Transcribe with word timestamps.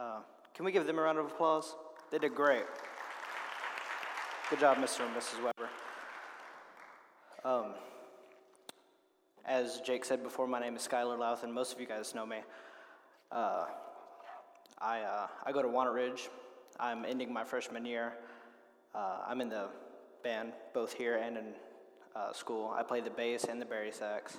Uh, 0.00 0.20
can 0.54 0.64
we 0.64 0.72
give 0.72 0.86
them 0.86 0.98
a 0.98 1.02
round 1.02 1.18
of 1.18 1.26
applause? 1.26 1.74
They 2.10 2.16
did 2.16 2.34
great. 2.34 2.64
Good 4.48 4.58
job, 4.58 4.78
Mr. 4.78 5.04
and 5.04 5.14
Mrs. 5.14 5.44
Weber. 5.44 5.68
Um, 7.44 7.74
as 9.44 9.82
Jake 9.82 10.06
said 10.06 10.22
before, 10.22 10.46
my 10.46 10.58
name 10.58 10.74
is 10.74 10.88
Skylar 10.88 11.18
Louth, 11.18 11.44
and 11.44 11.52
most 11.52 11.74
of 11.74 11.80
you 11.80 11.86
guys 11.86 12.14
know 12.14 12.24
me. 12.24 12.38
Uh, 13.30 13.66
I, 14.78 15.02
uh, 15.02 15.26
I 15.44 15.52
go 15.52 15.60
to 15.60 15.68
Walnut 15.68 15.92
Ridge. 15.92 16.30
I'm 16.78 17.04
ending 17.04 17.30
my 17.30 17.44
freshman 17.44 17.84
year. 17.84 18.14
Uh, 18.94 19.18
I'm 19.28 19.42
in 19.42 19.50
the 19.50 19.68
band, 20.24 20.54
both 20.72 20.94
here 20.94 21.18
and 21.18 21.36
in 21.36 21.44
uh, 22.16 22.32
school. 22.32 22.74
I 22.74 22.84
play 22.84 23.02
the 23.02 23.10
bass 23.10 23.44
and 23.44 23.60
the 23.60 23.66
bari 23.66 23.92
sax. 23.92 24.38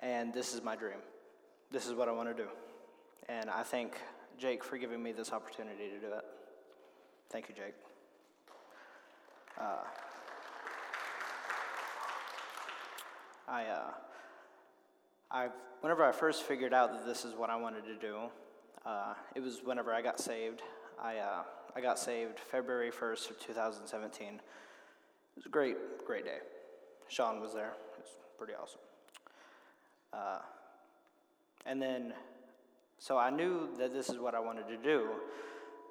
And 0.00 0.34
this 0.34 0.52
is 0.52 0.60
my 0.60 0.74
dream. 0.74 0.98
This 1.70 1.86
is 1.86 1.94
what 1.94 2.08
I 2.08 2.12
want 2.12 2.36
to 2.36 2.42
do. 2.42 2.48
And 3.28 3.48
I 3.48 3.62
thank 3.62 3.94
Jake 4.40 4.64
for 4.64 4.78
giving 4.78 5.02
me 5.02 5.12
this 5.12 5.32
opportunity 5.32 5.90
to 5.90 5.98
do 5.98 6.14
it. 6.14 6.24
Thank 7.28 7.50
you, 7.50 7.54
Jake. 7.54 7.74
Uh, 9.60 9.84
I, 13.46 13.64
uh, 13.64 13.90
I, 15.30 15.48
whenever 15.82 16.02
I 16.02 16.12
first 16.12 16.44
figured 16.44 16.72
out 16.72 16.90
that 16.92 17.04
this 17.04 17.26
is 17.26 17.34
what 17.34 17.50
I 17.50 17.56
wanted 17.56 17.84
to 17.84 17.94
do, 17.96 18.16
uh, 18.86 19.12
it 19.34 19.40
was 19.40 19.60
whenever 19.62 19.92
I 19.92 20.00
got 20.00 20.18
saved. 20.18 20.62
I, 20.98 21.18
uh, 21.18 21.42
I 21.76 21.82
got 21.82 21.98
saved 21.98 22.38
February 22.38 22.90
1st 22.90 23.30
of 23.30 23.40
2017. 23.40 24.26
It 24.28 24.40
was 25.36 25.44
a 25.44 25.50
great, 25.50 25.76
great 26.06 26.24
day. 26.24 26.38
Sean 27.08 27.42
was 27.42 27.52
there. 27.52 27.74
It 27.98 27.98
was 27.98 28.16
pretty 28.38 28.54
awesome. 28.54 28.80
Uh, 30.14 30.38
and 31.66 31.82
then, 31.82 32.14
so 33.00 33.16
I 33.16 33.30
knew 33.30 33.70
that 33.78 33.94
this 33.94 34.10
is 34.10 34.18
what 34.18 34.34
I 34.34 34.40
wanted 34.40 34.68
to 34.68 34.76
do, 34.76 35.08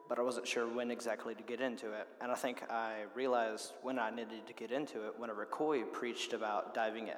but 0.08 0.20
I 0.20 0.22
wasn't 0.22 0.48
sure 0.48 0.68
when 0.68 0.92
exactly 0.92 1.34
to 1.34 1.42
get 1.42 1.60
into 1.60 1.92
it. 1.92 2.08
And 2.22 2.32
I 2.32 2.36
think 2.36 2.62
I 2.70 3.06
realized 3.16 3.74
when 3.82 3.98
I 3.98 4.12
needed 4.12 4.46
to 4.46 4.54
get 4.54 4.72
into 4.72 5.08
it 5.08 5.16
whenever 5.18 5.44
Coy 5.48 5.82
preached 5.82 6.34
about 6.34 6.76
diving 6.76 7.08
in. 7.08 7.16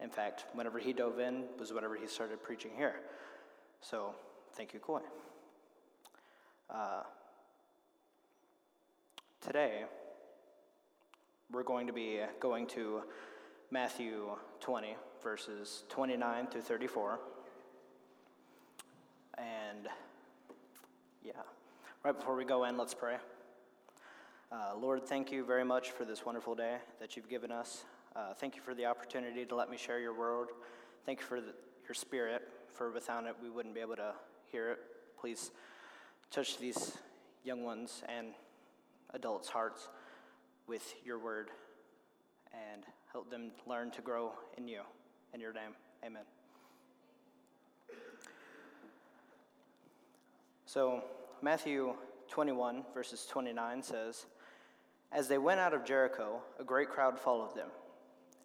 In 0.00 0.10
fact, 0.10 0.46
whenever 0.52 0.80
he 0.80 0.92
dove 0.92 1.20
in 1.20 1.44
was 1.60 1.72
whenever 1.72 1.94
he 1.94 2.08
started 2.08 2.42
preaching 2.42 2.72
here. 2.76 2.96
So, 3.80 4.16
thank 4.54 4.74
you, 4.74 4.80
Coy. 4.80 5.00
Uh, 6.68 7.04
today, 9.40 9.84
we're 11.52 11.62
going 11.62 11.86
to 11.86 11.92
be 11.92 12.18
going 12.40 12.66
to 12.68 13.02
Matthew 13.70 14.30
20, 14.58 14.96
verses 15.22 15.84
29 15.88 16.48
through 16.48 16.62
34. 16.62 17.20
And 19.38 19.88
yeah, 21.22 21.32
right 22.04 22.16
before 22.16 22.36
we 22.36 22.44
go 22.44 22.64
in, 22.64 22.76
let's 22.76 22.94
pray. 22.94 23.16
Uh, 24.50 24.72
Lord, 24.80 25.04
thank 25.04 25.30
you 25.30 25.44
very 25.44 25.64
much 25.64 25.90
for 25.90 26.04
this 26.04 26.24
wonderful 26.24 26.54
day 26.54 26.78
that 27.00 27.16
you've 27.16 27.28
given 27.28 27.52
us. 27.52 27.84
Uh, 28.16 28.34
thank 28.34 28.56
you 28.56 28.62
for 28.62 28.74
the 28.74 28.86
opportunity 28.86 29.44
to 29.44 29.54
let 29.54 29.70
me 29.70 29.76
share 29.76 30.00
your 30.00 30.18
word. 30.18 30.48
Thank 31.04 31.20
you 31.20 31.26
for 31.26 31.40
the, 31.40 31.52
your 31.86 31.94
spirit, 31.94 32.42
for 32.72 32.90
without 32.90 33.26
it, 33.26 33.36
we 33.42 33.50
wouldn't 33.50 33.74
be 33.74 33.80
able 33.80 33.96
to 33.96 34.14
hear 34.50 34.70
it. 34.70 34.78
Please 35.20 35.50
touch 36.30 36.58
these 36.58 36.96
young 37.44 37.62
ones 37.62 38.02
and 38.08 38.28
adults' 39.14 39.48
hearts 39.48 39.88
with 40.66 40.94
your 41.04 41.18
word 41.18 41.50
and 42.52 42.82
help 43.12 43.30
them 43.30 43.52
learn 43.66 43.90
to 43.92 44.02
grow 44.02 44.32
in 44.56 44.66
you. 44.66 44.80
In 45.34 45.40
your 45.40 45.52
name, 45.52 45.74
amen. 46.04 46.37
So, 50.68 51.02
Matthew 51.40 51.94
21, 52.28 52.84
verses 52.92 53.24
29 53.30 53.82
says, 53.82 54.26
As 55.10 55.26
they 55.26 55.38
went 55.38 55.60
out 55.60 55.72
of 55.72 55.86
Jericho, 55.86 56.42
a 56.60 56.62
great 56.62 56.90
crowd 56.90 57.18
followed 57.18 57.56
them. 57.56 57.70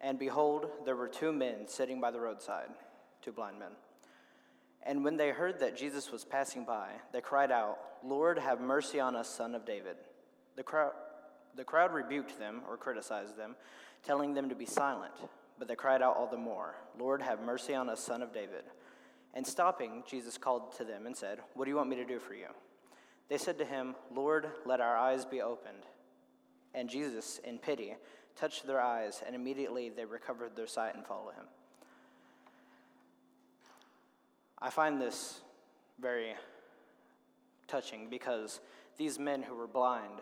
And 0.00 0.18
behold, 0.18 0.68
there 0.86 0.96
were 0.96 1.06
two 1.06 1.34
men 1.34 1.68
sitting 1.68 2.00
by 2.00 2.10
the 2.10 2.20
roadside, 2.20 2.70
two 3.20 3.30
blind 3.30 3.58
men. 3.58 3.72
And 4.86 5.04
when 5.04 5.18
they 5.18 5.32
heard 5.32 5.60
that 5.60 5.76
Jesus 5.76 6.10
was 6.10 6.24
passing 6.24 6.64
by, 6.64 6.92
they 7.12 7.20
cried 7.20 7.52
out, 7.52 7.76
Lord, 8.02 8.38
have 8.38 8.58
mercy 8.58 9.00
on 9.00 9.14
us, 9.14 9.28
son 9.28 9.54
of 9.54 9.66
David. 9.66 9.96
The 10.56 10.62
crowd, 10.62 10.92
the 11.54 11.64
crowd 11.64 11.92
rebuked 11.92 12.38
them 12.38 12.62
or 12.66 12.78
criticized 12.78 13.36
them, 13.36 13.54
telling 14.02 14.32
them 14.32 14.48
to 14.48 14.54
be 14.54 14.64
silent. 14.64 15.12
But 15.58 15.68
they 15.68 15.76
cried 15.76 16.00
out 16.00 16.16
all 16.16 16.30
the 16.30 16.38
more, 16.38 16.74
Lord, 16.98 17.20
have 17.20 17.42
mercy 17.42 17.74
on 17.74 17.90
us, 17.90 18.00
son 18.00 18.22
of 18.22 18.32
David. 18.32 18.64
And 19.34 19.44
stopping, 19.46 20.04
Jesus 20.08 20.38
called 20.38 20.76
to 20.76 20.84
them 20.84 21.06
and 21.06 21.16
said, 21.16 21.40
What 21.54 21.64
do 21.64 21.70
you 21.70 21.76
want 21.76 21.90
me 21.90 21.96
to 21.96 22.04
do 22.04 22.20
for 22.20 22.34
you? 22.34 22.46
They 23.28 23.38
said 23.38 23.58
to 23.58 23.64
him, 23.64 23.96
Lord, 24.14 24.46
let 24.64 24.80
our 24.80 24.96
eyes 24.96 25.24
be 25.24 25.42
opened. 25.42 25.82
And 26.74 26.88
Jesus, 26.88 27.40
in 27.44 27.58
pity, 27.58 27.94
touched 28.36 28.66
their 28.66 28.80
eyes, 28.80 29.22
and 29.26 29.34
immediately 29.34 29.88
they 29.88 30.04
recovered 30.04 30.56
their 30.56 30.66
sight 30.66 30.94
and 30.94 31.04
followed 31.04 31.34
him. 31.34 31.46
I 34.60 34.70
find 34.70 35.00
this 35.00 35.40
very 36.00 36.34
touching 37.66 38.08
because 38.10 38.60
these 38.96 39.18
men 39.18 39.42
who 39.42 39.54
were 39.54 39.66
blind, 39.66 40.20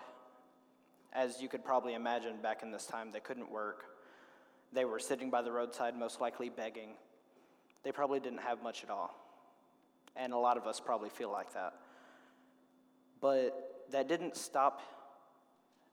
as 1.12 1.40
you 1.40 1.48
could 1.48 1.64
probably 1.64 1.94
imagine 1.94 2.36
back 2.42 2.62
in 2.62 2.70
this 2.70 2.86
time, 2.86 3.10
they 3.12 3.20
couldn't 3.20 3.50
work. 3.50 3.84
They 4.72 4.84
were 4.84 4.98
sitting 4.98 5.30
by 5.30 5.42
the 5.42 5.52
roadside, 5.52 5.96
most 5.96 6.20
likely 6.20 6.48
begging. 6.48 6.90
They 7.82 7.92
probably 7.92 8.20
didn't 8.20 8.40
have 8.40 8.62
much 8.62 8.84
at 8.84 8.90
all. 8.90 9.14
And 10.16 10.32
a 10.32 10.38
lot 10.38 10.56
of 10.56 10.66
us 10.66 10.80
probably 10.80 11.08
feel 11.08 11.30
like 11.30 11.52
that. 11.54 11.74
But 13.20 13.86
that 13.90 14.08
didn't 14.08 14.36
stop 14.36 14.80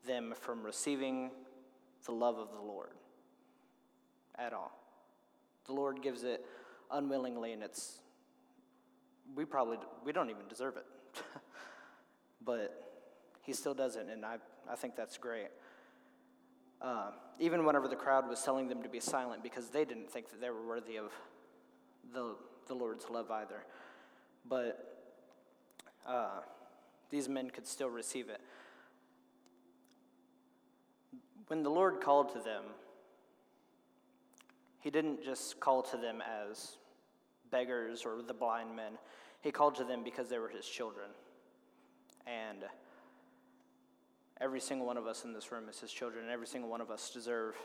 them 0.05 0.33
from 0.39 0.63
receiving 0.63 1.31
the 2.05 2.11
love 2.11 2.37
of 2.37 2.49
the 2.51 2.61
Lord 2.61 2.91
at 4.37 4.53
all. 4.53 4.71
The 5.65 5.73
Lord 5.73 6.01
gives 6.01 6.23
it 6.23 6.45
unwillingly, 6.91 7.53
and 7.53 7.61
it's, 7.61 7.99
we 9.35 9.45
probably, 9.45 9.77
we 10.03 10.11
don't 10.11 10.29
even 10.29 10.47
deserve 10.47 10.77
it. 10.77 10.85
but 12.43 12.83
He 13.43 13.53
still 13.53 13.73
does 13.73 13.95
it, 13.95 14.07
and 14.11 14.25
I, 14.25 14.37
I 14.69 14.75
think 14.75 14.95
that's 14.95 15.17
great. 15.17 15.49
Uh, 16.81 17.11
even 17.39 17.65
whenever 17.65 17.87
the 17.87 17.95
crowd 17.95 18.27
was 18.27 18.41
telling 18.41 18.69
them 18.69 18.81
to 18.83 18.89
be 18.89 18.99
silent 18.99 19.43
because 19.43 19.69
they 19.69 19.83
didn't 19.83 20.09
think 20.09 20.29
that 20.29 20.39
they 20.39 20.49
were 20.49 20.65
worthy 20.65 20.97
of 20.97 21.11
the, 22.13 22.35
the 22.67 22.73
Lord's 22.73 23.09
love 23.09 23.31
either. 23.31 23.63
But 24.47 25.11
uh, 26.07 26.39
these 27.09 27.29
men 27.29 27.49
could 27.49 27.67
still 27.67 27.89
receive 27.89 28.29
it. 28.29 28.41
When 31.47 31.63
the 31.63 31.69
Lord 31.69 32.01
called 32.01 32.33
to 32.33 32.39
them, 32.39 32.63
He 34.81 34.89
didn't 34.89 35.23
just 35.23 35.59
call 35.59 35.81
to 35.83 35.97
them 35.97 36.21
as 36.21 36.77
beggars 37.51 38.05
or 38.05 38.21
the 38.21 38.33
blind 38.33 38.75
men, 38.75 38.93
He 39.41 39.51
called 39.51 39.75
to 39.75 39.83
them 39.83 40.03
because 40.03 40.29
they 40.29 40.37
were 40.37 40.49
His 40.49 40.65
children. 40.65 41.09
And 42.27 42.65
Every 44.41 44.61
single 44.61 44.87
one 44.87 44.95
of 44.95 45.05
us 45.05 45.25
in 45.25 45.33
this 45.33 45.51
room 45.51 45.67
is 45.69 45.79
his 45.79 45.91
children, 45.91 46.23
and 46.23 46.31
every 46.31 46.47
single 46.47 46.69
one 46.69 46.79
of 46.79 46.89
us 46.89 47.09
deserve 47.09 47.55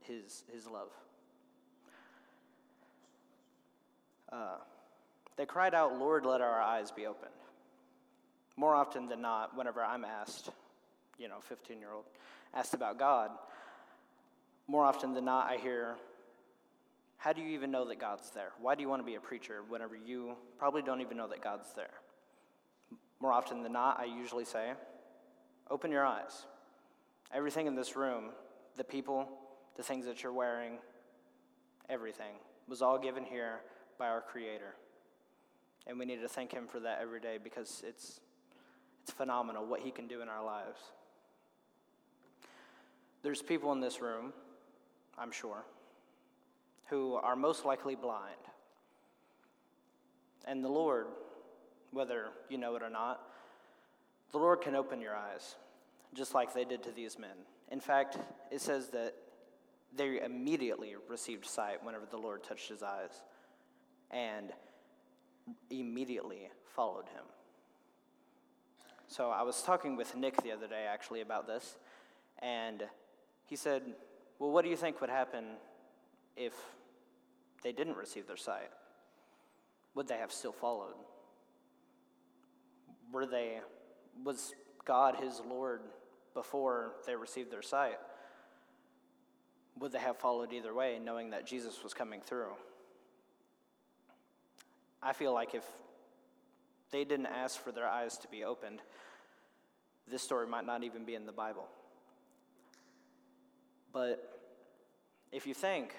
his, 0.00 0.42
his 0.52 0.66
love. 0.66 0.88
Uh, 4.32 4.56
they 5.36 5.46
cried 5.46 5.74
out, 5.74 5.98
Lord, 5.98 6.24
let 6.24 6.40
our 6.40 6.60
eyes 6.60 6.90
be 6.90 7.06
opened. 7.06 7.30
More 8.56 8.74
often 8.74 9.08
than 9.08 9.20
not, 9.20 9.56
whenever 9.56 9.82
I'm 9.82 10.04
asked, 10.04 10.50
you 11.18 11.28
know, 11.28 11.40
15 11.48 11.78
year 11.78 11.92
old, 11.92 12.04
asked 12.54 12.74
about 12.74 12.98
God, 12.98 13.30
more 14.66 14.84
often 14.84 15.14
than 15.14 15.24
not, 15.24 15.50
I 15.50 15.56
hear, 15.56 15.96
How 17.16 17.32
do 17.32 17.42
you 17.42 17.48
even 17.48 17.70
know 17.70 17.86
that 17.88 17.98
God's 17.98 18.30
there? 18.30 18.52
Why 18.60 18.74
do 18.74 18.82
you 18.82 18.88
want 18.88 19.02
to 19.02 19.06
be 19.06 19.16
a 19.16 19.20
preacher 19.20 19.60
whenever 19.68 19.96
you 19.96 20.34
probably 20.58 20.82
don't 20.82 21.00
even 21.00 21.16
know 21.16 21.28
that 21.28 21.42
God's 21.42 21.72
there? 21.74 21.90
More 23.20 23.32
often 23.32 23.62
than 23.62 23.72
not, 23.72 24.00
I 24.00 24.04
usually 24.04 24.44
say, 24.44 24.72
Open 25.70 25.90
your 25.90 26.04
eyes. 26.04 26.46
Everything 27.34 27.66
in 27.66 27.74
this 27.74 27.96
room, 27.96 28.30
the 28.76 28.84
people, 28.84 29.26
the 29.76 29.82
things 29.82 30.06
that 30.06 30.22
you're 30.22 30.32
wearing, 30.32 30.78
everything 31.88 32.34
was 32.68 32.82
all 32.82 32.98
given 32.98 33.24
here 33.24 33.60
by 33.98 34.08
our 34.08 34.20
Creator. 34.20 34.74
And 35.86 35.98
we 35.98 36.04
need 36.04 36.20
to 36.20 36.28
thank 36.28 36.52
Him 36.52 36.66
for 36.66 36.80
that 36.80 37.00
every 37.02 37.20
day 37.20 37.38
because 37.42 37.82
it's, 37.86 38.20
it's 39.02 39.12
phenomenal 39.12 39.66
what 39.66 39.80
He 39.80 39.90
can 39.90 40.06
do 40.06 40.22
in 40.22 40.28
our 40.28 40.44
lives. 40.44 40.78
There's 43.22 43.42
people 43.42 43.72
in 43.72 43.80
this 43.80 44.00
room, 44.00 44.32
I'm 45.16 45.30
sure, 45.30 45.64
who 46.86 47.14
are 47.14 47.36
most 47.36 47.64
likely 47.64 47.94
blind. 47.94 48.34
And 50.44 50.64
the 50.64 50.68
Lord, 50.68 51.06
whether 51.92 52.30
you 52.48 52.58
know 52.58 52.74
it 52.74 52.82
or 52.82 52.90
not, 52.90 53.20
the 54.32 54.38
Lord 54.38 54.60
can 54.60 54.74
open 54.74 55.00
your 55.00 55.14
eyes 55.14 55.54
just 56.14 56.34
like 56.34 56.52
they 56.52 56.64
did 56.64 56.82
to 56.82 56.90
these 56.90 57.18
men. 57.18 57.30
In 57.70 57.80
fact, 57.80 58.18
it 58.50 58.60
says 58.60 58.88
that 58.88 59.14
they 59.94 60.20
immediately 60.22 60.94
received 61.08 61.46
sight 61.46 61.84
whenever 61.84 62.06
the 62.10 62.16
Lord 62.16 62.42
touched 62.42 62.68
his 62.68 62.82
eyes. 62.82 63.22
And 64.12 64.52
immediately 65.70 66.48
followed 66.74 67.06
him. 67.06 67.24
So 69.08 69.30
I 69.30 69.42
was 69.42 69.62
talking 69.62 69.96
with 69.96 70.16
Nick 70.16 70.42
the 70.42 70.52
other 70.52 70.66
day 70.66 70.86
actually 70.88 71.20
about 71.20 71.46
this, 71.46 71.76
and 72.38 72.82
he 73.46 73.56
said, 73.56 73.82
Well, 74.38 74.50
what 74.50 74.64
do 74.64 74.70
you 74.70 74.76
think 74.76 75.00
would 75.00 75.10
happen 75.10 75.44
if 76.36 76.54
they 77.62 77.72
didn't 77.72 77.96
receive 77.96 78.26
their 78.26 78.36
sight? 78.36 78.70
Would 79.94 80.08
they 80.08 80.16
have 80.16 80.32
still 80.32 80.52
followed? 80.52 80.94
Were 83.12 83.26
they, 83.26 83.60
was 84.24 84.54
God 84.86 85.16
his 85.16 85.42
Lord 85.46 85.82
before 86.32 86.92
they 87.06 87.14
received 87.14 87.50
their 87.50 87.62
sight? 87.62 87.98
Would 89.78 89.92
they 89.92 89.98
have 89.98 90.16
followed 90.16 90.52
either 90.52 90.72
way, 90.72 90.98
knowing 91.02 91.30
that 91.30 91.46
Jesus 91.46 91.82
was 91.82 91.92
coming 91.92 92.20
through? 92.22 92.52
I 95.02 95.12
feel 95.12 95.32
like 95.32 95.54
if 95.54 95.64
they 96.90 97.04
didn't 97.04 97.26
ask 97.26 97.58
for 97.60 97.72
their 97.72 97.88
eyes 97.88 98.16
to 98.18 98.28
be 98.28 98.44
opened, 98.44 98.80
this 100.08 100.22
story 100.22 100.46
might 100.46 100.66
not 100.66 100.84
even 100.84 101.04
be 101.04 101.14
in 101.14 101.26
the 101.26 101.32
Bible. 101.32 101.66
But 103.92 104.40
if 105.32 105.46
you 105.46 105.54
think 105.54 105.94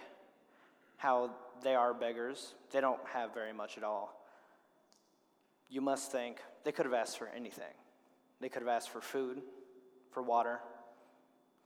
how 0.97 1.31
they 1.63 1.75
are 1.75 1.93
beggars, 1.93 2.53
they 2.71 2.79
don't 2.79 2.99
have 3.11 3.33
very 3.33 3.53
much 3.53 3.77
at 3.77 3.83
all. 3.83 4.13
You 5.69 5.81
must 5.81 6.11
think 6.11 6.37
they 6.63 6.71
could 6.71 6.85
have 6.85 6.93
asked 6.93 7.17
for 7.17 7.27
anything. 7.27 7.73
They 8.39 8.49
could 8.49 8.61
have 8.61 8.69
asked 8.69 8.89
for 8.89 9.01
food, 9.01 9.41
for 10.11 10.21
water, 10.21 10.59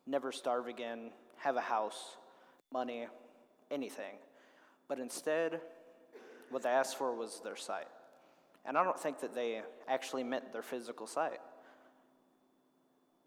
never 0.06 0.32
starve 0.32 0.68
again, 0.68 1.12
have 1.38 1.56
a 1.56 1.62
house, 1.62 2.18
money, 2.72 3.08
anything. 3.70 4.16
But 4.88 5.00
instead, 5.00 5.60
what 6.50 6.64
they 6.64 6.70
asked 6.70 6.98
for 6.98 7.16
was 7.16 7.42
their 7.44 7.56
sight. 7.56 7.88
And 8.66 8.78
I 8.78 8.84
don't 8.84 9.00
think 9.00 9.22
that 9.22 9.34
they 9.34 9.62
actually 9.88 10.24
meant 10.24 10.52
their 10.52 10.62
physical 10.62 11.08
sight. 11.08 11.40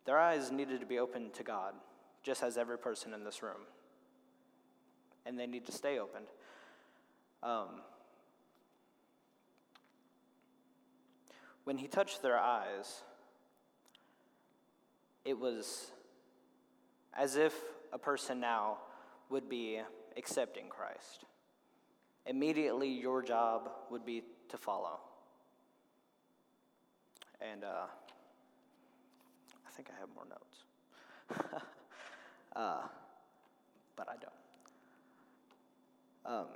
Their 0.05 0.19
eyes 0.19 0.51
needed 0.51 0.81
to 0.81 0.87
be 0.87 0.99
opened 0.99 1.35
to 1.35 1.43
God, 1.43 1.75
just 2.23 2.43
as 2.43 2.59
every 2.59 2.79
person 2.79 3.15
in 3.15 3.25
this 3.25 3.43
room. 3.43 3.67
And 5.25 5.39
they 5.39 5.47
need 5.47 5.67
to 5.67 5.73
stay 5.73 5.99
opened. 5.99 6.27
Um, 7.43 7.83
when 11.65 11.79
he 11.79 11.87
touched 11.87 12.23
their 12.23 12.39
eyes, 12.39 13.03
it 15.25 15.39
was 15.39 15.91
as 17.17 17.37
if 17.37 17.55
a 17.93 17.99
person 17.99 18.41
now 18.41 18.79
would 19.29 19.49
be 19.49 19.81
accepting 20.17 20.69
Christ. 20.69 21.25
Immediately, 22.27 22.89
your 22.89 23.23
job 23.23 23.71
would 23.91 24.05
be 24.05 24.23
to 24.49 24.59
follow. 24.59 25.01
And 27.41 27.65
uh, 27.65 27.87
I 29.67 29.71
think 29.71 29.89
I 29.91 29.99
have 30.01 30.09
more 30.15 30.27
notes. 30.29 30.65
uh, 32.57 32.83
but 33.97 34.09
I 34.09 34.15
don't. 34.21 34.33
Um, 36.27 36.47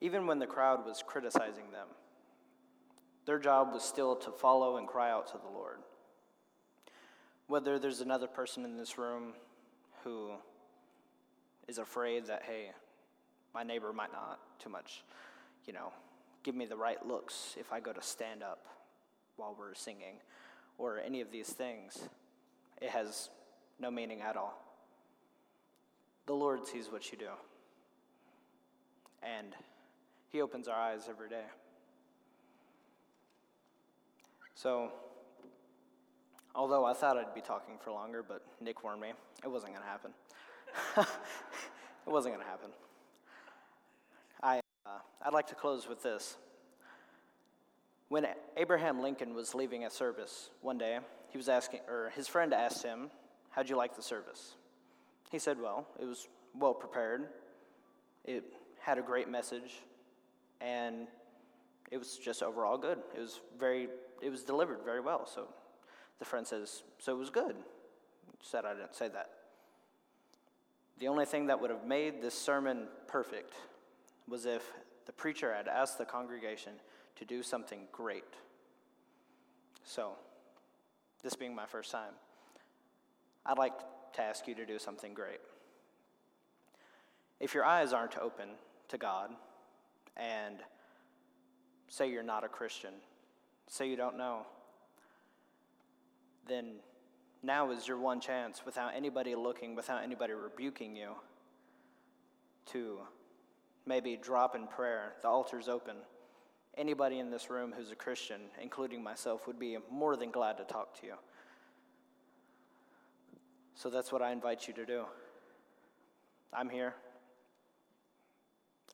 even 0.00 0.26
when 0.26 0.38
the 0.38 0.46
crowd 0.46 0.84
was 0.84 1.02
criticizing 1.04 1.70
them, 1.72 1.88
their 3.24 3.38
job 3.38 3.72
was 3.72 3.82
still 3.82 4.16
to 4.16 4.30
follow 4.30 4.76
and 4.76 4.86
cry 4.86 5.10
out 5.10 5.26
to 5.28 5.38
the 5.38 5.50
Lord. 5.52 5.78
Whether 7.46 7.78
there's 7.78 8.00
another 8.00 8.26
person 8.26 8.64
in 8.64 8.76
this 8.76 8.98
room 8.98 9.32
who 10.04 10.32
is 11.68 11.78
afraid 11.78 12.26
that, 12.26 12.42
hey, 12.42 12.70
my 13.54 13.62
neighbor 13.62 13.92
might 13.92 14.12
not 14.12 14.40
too 14.58 14.70
much, 14.70 15.04
you 15.66 15.72
know, 15.72 15.92
give 16.42 16.54
me 16.54 16.64
the 16.64 16.76
right 16.76 17.06
looks 17.06 17.54
if 17.58 17.72
I 17.72 17.80
go 17.80 17.92
to 17.92 18.02
stand 18.02 18.42
up 18.42 18.66
while 19.36 19.54
we're 19.58 19.74
singing, 19.74 20.16
or 20.78 20.98
any 20.98 21.20
of 21.20 21.30
these 21.30 21.48
things, 21.48 21.98
it 22.80 22.90
has 22.90 23.30
no 23.78 23.90
meaning 23.90 24.20
at 24.20 24.36
all. 24.36 24.60
The 26.26 26.34
Lord 26.34 26.66
sees 26.66 26.90
what 26.90 27.12
you 27.12 27.18
do, 27.18 27.30
and 29.22 29.54
He 30.28 30.40
opens 30.40 30.68
our 30.68 30.76
eyes 30.76 31.02
every 31.08 31.28
day. 31.28 31.44
So, 34.54 34.90
although 36.54 36.84
I 36.84 36.92
thought 36.94 37.16
I'd 37.16 37.34
be 37.34 37.40
talking 37.40 37.74
for 37.80 37.92
longer, 37.92 38.24
but 38.26 38.42
Nick 38.60 38.82
warned 38.82 39.00
me, 39.00 39.12
it 39.44 39.48
wasn't 39.48 39.72
going 39.72 39.84
to 39.84 39.88
happen. 39.88 40.10
it 40.96 41.06
wasn't 42.06 42.34
going 42.34 42.44
to 42.44 42.50
happen. 42.50 42.70
I, 44.42 44.60
uh, 44.86 44.98
I'd 45.24 45.32
like 45.32 45.48
to 45.48 45.54
close 45.54 45.88
with 45.88 46.02
this. 46.02 46.36
When 48.08 48.26
Abraham 48.56 49.00
Lincoln 49.00 49.34
was 49.34 49.54
leaving 49.54 49.84
a 49.84 49.90
service 49.90 50.50
one 50.62 50.78
day, 50.78 50.98
he 51.30 51.36
was 51.36 51.48
asking, 51.48 51.80
or 51.88 52.10
his 52.14 52.26
friend 52.26 52.54
asked 52.54 52.82
him, 52.82 53.10
How'd 53.50 53.68
you 53.68 53.76
like 53.76 53.96
the 53.96 54.02
service? 54.02 54.54
He 55.30 55.38
said, 55.38 55.60
Well, 55.60 55.86
it 56.00 56.04
was 56.04 56.28
well 56.58 56.74
prepared, 56.74 57.28
it 58.24 58.44
had 58.80 58.98
a 58.98 59.02
great 59.02 59.28
message, 59.28 59.82
and 60.60 61.06
it 61.90 61.98
was 61.98 62.16
just 62.16 62.42
overall 62.42 62.78
good. 62.78 62.98
It 63.14 63.20
was 63.20 63.40
very, 63.58 63.88
it 64.22 64.30
was 64.30 64.42
delivered 64.42 64.78
very 64.84 65.00
well. 65.00 65.26
So 65.26 65.48
the 66.18 66.24
friend 66.24 66.46
says, 66.46 66.82
So 66.98 67.14
it 67.14 67.18
was 67.18 67.30
good. 67.30 67.56
He 67.56 68.46
said, 68.46 68.64
I 68.64 68.74
didn't 68.74 68.94
say 68.94 69.08
that. 69.08 69.30
The 70.98 71.08
only 71.08 71.24
thing 71.24 71.46
that 71.46 71.60
would 71.60 71.70
have 71.70 71.84
made 71.84 72.20
this 72.20 72.34
sermon 72.34 72.88
perfect 73.06 73.54
was 74.26 74.46
if 74.46 74.62
the 75.06 75.12
preacher 75.12 75.54
had 75.54 75.68
asked 75.68 75.96
the 75.96 76.04
congregation 76.04 76.72
to 77.16 77.24
do 77.24 77.42
something 77.42 77.86
great. 77.92 78.24
So, 79.84 80.12
this 81.22 81.34
being 81.34 81.54
my 81.54 81.66
first 81.66 81.90
time, 81.92 82.12
I'd 83.46 83.58
like 83.58 83.72
to 84.14 84.22
ask 84.22 84.46
you 84.48 84.54
to 84.56 84.66
do 84.66 84.78
something 84.78 85.14
great. 85.14 85.40
If 87.40 87.54
your 87.54 87.64
eyes 87.64 87.92
aren't 87.92 88.18
open 88.18 88.48
to 88.88 88.98
God 88.98 89.30
and 90.16 90.56
say 91.88 92.10
you're 92.10 92.22
not 92.22 92.44
a 92.44 92.48
Christian, 92.48 92.94
say 93.68 93.88
you 93.88 93.96
don't 93.96 94.18
know, 94.18 94.46
then 96.48 96.76
now 97.42 97.70
is 97.70 97.86
your 97.86 97.98
one 97.98 98.20
chance 98.20 98.62
without 98.64 98.92
anybody 98.94 99.34
looking, 99.34 99.74
without 99.74 100.02
anybody 100.02 100.32
rebuking 100.32 100.96
you, 100.96 101.12
to 102.66 102.98
maybe 103.86 104.16
drop 104.16 104.54
in 104.54 104.66
prayer. 104.66 105.14
The 105.22 105.28
altar's 105.28 105.68
open 105.68 105.96
anybody 106.78 107.18
in 107.18 107.30
this 107.30 107.50
room 107.50 107.74
who's 107.76 107.90
a 107.90 107.96
Christian, 107.96 108.40
including 108.62 109.02
myself, 109.02 109.46
would 109.46 109.58
be 109.58 109.76
more 109.90 110.16
than 110.16 110.30
glad 110.30 110.56
to 110.58 110.64
talk 110.64 110.98
to 111.00 111.06
you. 111.06 111.14
So 113.74 113.90
that's 113.90 114.10
what 114.12 114.22
I 114.22 114.32
invite 114.32 114.66
you 114.66 114.74
to 114.74 114.86
do. 114.86 115.04
I'm 116.52 116.70
here. 116.70 116.94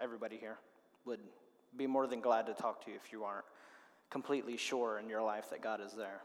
Everybody 0.01 0.37
here 0.39 0.57
would 1.05 1.21
be 1.77 1.87
more 1.87 2.07
than 2.07 2.21
glad 2.21 2.47
to 2.47 2.55
talk 2.55 2.85
to 2.85 2.91
you 2.91 2.97
if 2.97 3.13
you 3.13 3.23
aren't 3.23 3.45
completely 4.11 4.57
sure 4.57 4.99
in 4.99 5.09
your 5.09 5.23
life 5.23 5.51
that 5.51 5.63
God 5.63 5.81
is 5.81 5.93
there. 5.93 6.23